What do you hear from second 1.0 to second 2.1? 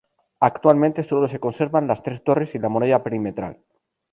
sólo se conservan las